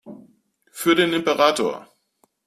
Für 0.71 0.95
den 0.95 1.13
Imperator! 1.13 1.87